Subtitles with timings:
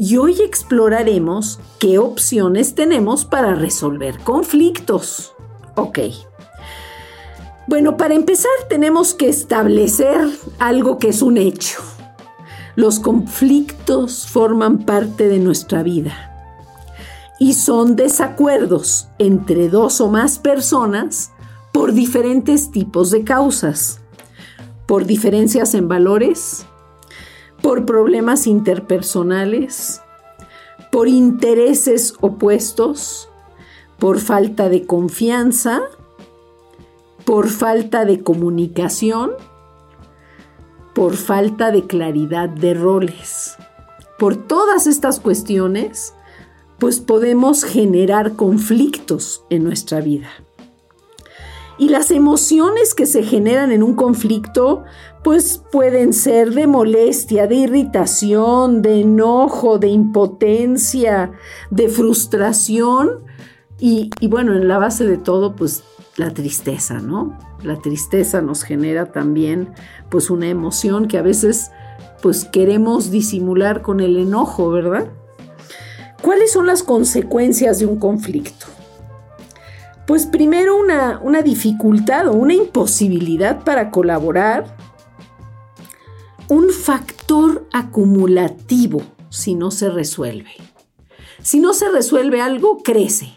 [0.00, 5.34] y hoy exploraremos qué opciones tenemos para resolver conflictos.
[5.76, 5.98] Ok.
[7.66, 10.26] Bueno, para empezar tenemos que establecer
[10.58, 11.82] algo que es un hecho.
[12.76, 16.56] Los conflictos forman parte de nuestra vida
[17.38, 21.30] y son desacuerdos entre dos o más personas
[21.72, 24.00] por diferentes tipos de causas,
[24.86, 26.64] por diferencias en valores,
[27.62, 30.02] por problemas interpersonales,
[30.90, 33.28] por intereses opuestos,
[33.98, 35.82] por falta de confianza,
[37.24, 39.32] por falta de comunicación,
[40.94, 43.56] por falta de claridad de roles.
[44.18, 46.14] Por todas estas cuestiones,
[46.78, 50.28] pues podemos generar conflictos en nuestra vida.
[51.80, 54.84] Y las emociones que se generan en un conflicto
[55.24, 61.32] pues pueden ser de molestia, de irritación, de enojo, de impotencia,
[61.70, 63.24] de frustración
[63.78, 65.82] y, bueno, en la base de todo, pues
[66.18, 67.38] la tristeza, ¿no?
[67.62, 69.72] La tristeza nos genera también
[70.10, 71.70] pues una emoción que a veces
[72.20, 75.08] pues queremos disimular con el enojo, ¿verdad?
[76.20, 78.66] ¿Cuáles son las consecuencias de un conflicto?
[80.10, 84.76] Pues primero una, una dificultad o una imposibilidad para colaborar
[86.48, 90.50] un factor acumulativo si no se resuelve.
[91.42, 93.34] Si no se resuelve algo, crece.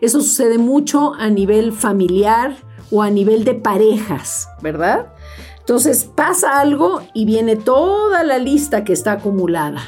[0.00, 2.56] Eso sucede mucho a nivel familiar
[2.90, 5.12] o a nivel de parejas, ¿verdad?
[5.60, 9.80] Entonces pasa algo y viene toda la lista que está acumulada,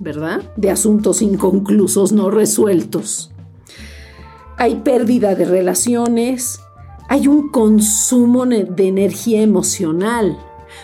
[0.00, 0.42] ¿verdad?
[0.56, 3.30] De asuntos inconclusos, no resueltos.
[4.58, 6.60] Hay pérdida de relaciones,
[7.08, 10.38] hay un consumo de energía emocional,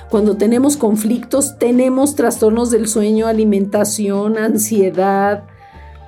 [0.09, 5.45] cuando tenemos conflictos, tenemos trastornos del sueño, alimentación, ansiedad,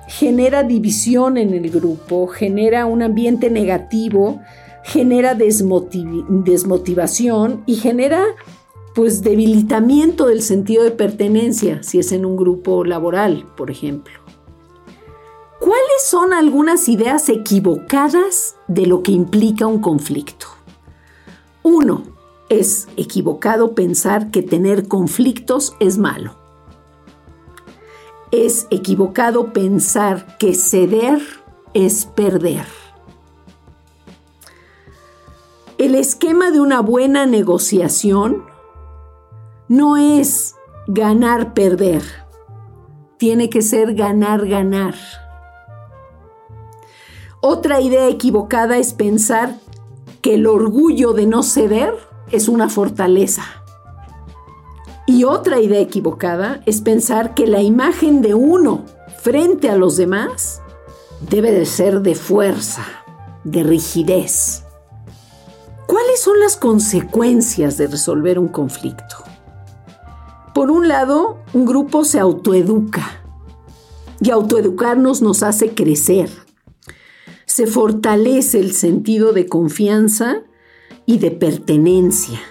[0.07, 4.39] genera división en el grupo, genera un ambiente negativo,
[4.83, 8.23] genera desmotivación y genera
[8.93, 14.24] pues debilitamiento del sentido de pertenencia si es en un grupo laboral, por ejemplo.
[16.05, 20.45] ¿Cuáles son algunas ideas equivocadas de lo que implica un conflicto?
[21.63, 22.03] Uno,
[22.49, 26.35] es equivocado pensar que tener conflictos es malo.
[28.31, 31.21] Es equivocado pensar que ceder
[31.73, 32.65] es perder.
[35.79, 38.43] El esquema de una buena negociación
[39.67, 40.55] no es
[40.87, 42.03] ganar-perder.
[43.17, 44.93] Tiene que ser ganar-ganar.
[47.47, 49.59] Otra idea equivocada es pensar
[50.23, 51.93] que el orgullo de no ceder
[52.31, 53.43] es una fortaleza.
[55.05, 58.85] Y otra idea equivocada es pensar que la imagen de uno
[59.21, 60.63] frente a los demás
[61.29, 62.83] debe de ser de fuerza,
[63.43, 64.63] de rigidez.
[65.85, 69.17] ¿Cuáles son las consecuencias de resolver un conflicto?
[70.55, 73.05] Por un lado, un grupo se autoeduca
[74.19, 76.44] y autoeducarnos nos hace crecer.
[77.55, 80.43] Se fortalece el sentido de confianza
[81.05, 82.41] y de pertenencia.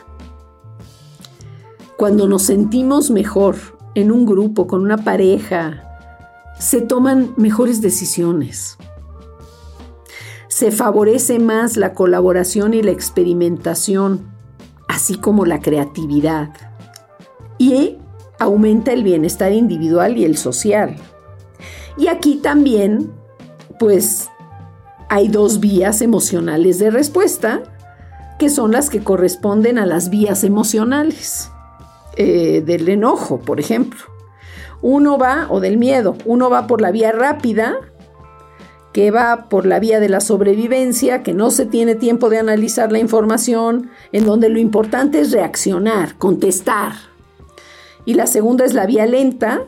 [1.99, 3.55] Cuando nos sentimos mejor
[3.95, 5.85] en un grupo, con una pareja,
[6.59, 8.79] se toman mejores decisiones.
[10.49, 14.33] Se favorece más la colaboración y la experimentación,
[14.89, 16.49] así como la creatividad.
[17.59, 17.99] Y
[18.39, 20.97] aumenta el bienestar individual y el social.
[21.99, 23.13] Y aquí también,
[23.79, 24.31] pues,
[25.09, 27.63] hay dos vías emocionales de respuesta
[28.39, 31.51] que son las que corresponden a las vías emocionales
[32.17, 34.01] eh, del enojo, por ejemplo.
[34.83, 37.77] Uno va, o del miedo, uno va por la vía rápida,
[38.93, 42.93] que va por la vía de la sobrevivencia, que no se tiene tiempo de analizar
[42.93, 46.93] la información, en donde lo importante es reaccionar, contestar.
[48.05, 49.63] Y la segunda es la vía lenta,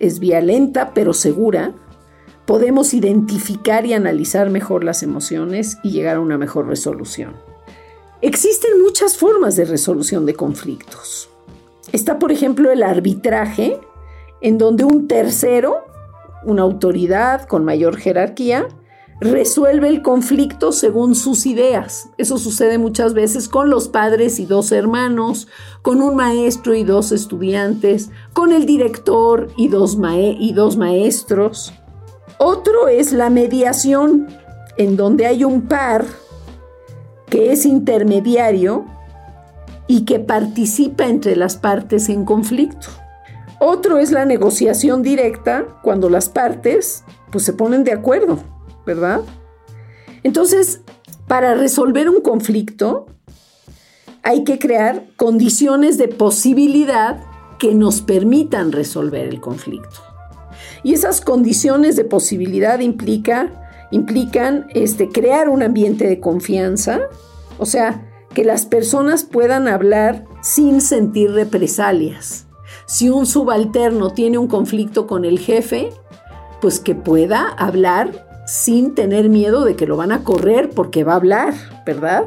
[0.00, 1.74] es vía lenta pero segura.
[2.46, 7.34] Podemos identificar y analizar mejor las emociones y llegar a una mejor resolución.
[8.20, 11.28] Existen muchas formas de resolución de conflictos.
[11.92, 13.78] Está, por ejemplo, el arbitraje,
[14.40, 15.84] en donde un tercero
[16.44, 18.68] una autoridad con mayor jerarquía,
[19.20, 22.08] resuelve el conflicto según sus ideas.
[22.18, 25.46] Eso sucede muchas veces con los padres y dos hermanos,
[25.82, 31.72] con un maestro y dos estudiantes, con el director y dos, maestros.
[32.44, 34.26] Otro es la mediación,
[34.76, 36.04] en donde hay un par
[37.30, 38.84] que es intermediario
[39.86, 42.88] y que participa entre las partes en conflicto.
[43.60, 48.40] Otro es la negociación directa, cuando las partes pues, se ponen de acuerdo
[48.84, 49.20] ¿verdad?
[50.24, 50.80] Entonces,
[51.28, 53.06] para resolver un conflicto,
[54.24, 57.20] hay que crear condiciones de posibilidad
[57.60, 60.11] que nos permitan resolver el conflicto.
[60.82, 63.50] Y esas condiciones de posibilidad implica,
[63.90, 67.00] implican este, crear un ambiente de confianza,
[67.58, 72.46] o sea, que las personas puedan hablar sin sentir represalias.
[72.86, 75.90] Si un subalterno tiene un conflicto con el jefe,
[76.60, 81.12] pues que pueda hablar sin tener miedo de que lo van a correr porque va
[81.12, 81.54] a hablar,
[81.86, 82.24] ¿verdad?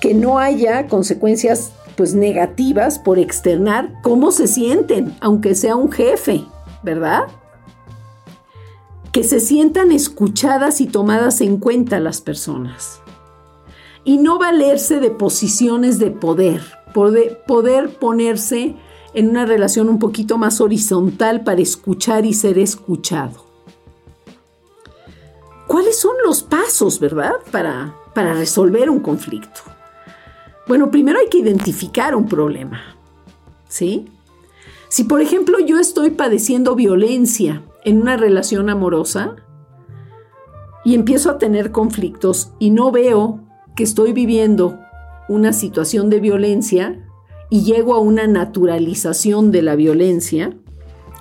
[0.00, 6.44] Que no haya consecuencias pues negativas por externar cómo se sienten, aunque sea un jefe,
[6.82, 7.24] ¿verdad?
[9.18, 13.00] Que se sientan escuchadas y tomadas en cuenta las personas.
[14.04, 16.62] Y no valerse de posiciones de poder,
[16.94, 18.76] poder, ponerse
[19.14, 23.44] en una relación un poquito más horizontal para escuchar y ser escuchado.
[25.66, 29.62] ¿Cuáles son los pasos, verdad, para, para resolver un conflicto?
[30.68, 32.80] Bueno, primero hay que identificar un problema,
[33.66, 34.12] ¿sí?
[34.88, 39.36] Si, por ejemplo, yo estoy padeciendo violencia en una relación amorosa
[40.84, 43.40] y empiezo a tener conflictos y no veo
[43.76, 44.78] que estoy viviendo
[45.26, 47.02] una situación de violencia
[47.48, 50.54] y llego a una naturalización de la violencia,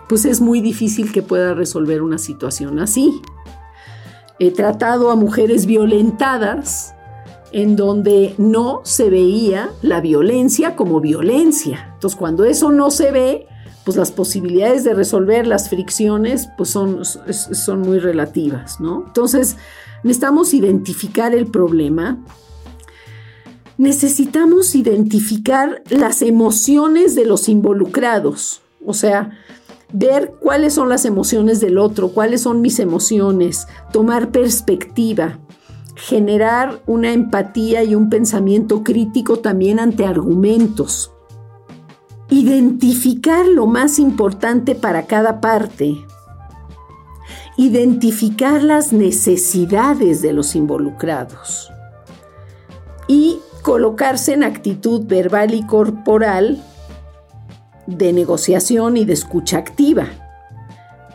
[0.09, 3.21] pues es muy difícil que pueda resolver una situación así.
[4.37, 6.93] He tratado a mujeres violentadas
[7.53, 11.91] en donde no se veía la violencia como violencia.
[11.93, 13.47] Entonces, cuando eso no se ve,
[13.87, 19.05] pues las posibilidades de resolver las fricciones pues son, son muy relativas, ¿no?
[19.07, 19.55] Entonces,
[20.03, 22.17] necesitamos identificar el problema.
[23.77, 28.59] Necesitamos identificar las emociones de los involucrados.
[28.85, 29.31] O sea,
[29.93, 35.39] ver cuáles son las emociones del otro, cuáles son mis emociones, tomar perspectiva,
[35.95, 41.13] generar una empatía y un pensamiento crítico también ante argumentos.
[42.29, 45.95] Identificar lo más importante para cada parte.
[47.55, 51.71] Identificar las necesidades de los involucrados.
[53.07, 56.61] Y colocarse en actitud verbal y corporal
[57.85, 60.07] de negociación y de escucha activa.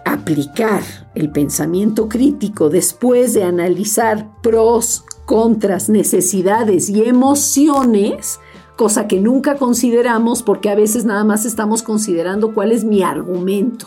[0.05, 0.83] Aplicar
[1.15, 8.41] el pensamiento crítico después de analizar pros, contras, necesidades y emociones,
[8.83, 13.87] cosa que nunca consideramos porque a veces nada más estamos considerando cuál es mi argumento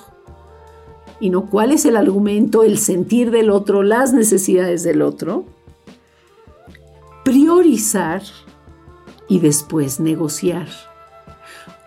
[1.20, 5.44] y no cuál es el argumento, el sentir del otro, las necesidades del otro.
[7.26, 8.22] Priorizar
[9.28, 10.70] y después negociar.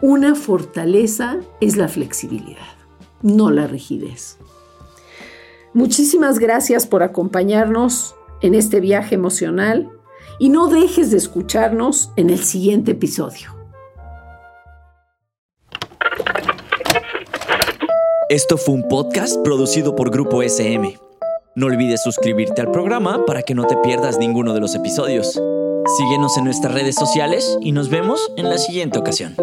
[0.03, 2.77] Una fortaleza es la flexibilidad,
[3.23, 4.37] no la rigidez.
[5.73, 9.98] Muchísimas gracias por acompañarnos en este viaje emocional
[10.39, 13.57] y no dejes de escucharnos en el siguiente episodio.
[18.29, 20.99] Esto fue un podcast producido por Grupo SM.
[21.55, 25.41] No olvides suscribirte al programa para que no te pierdas ninguno de los episodios.
[25.97, 29.35] Síguenos en nuestras redes sociales y nos vemos en la siguiente ocasión.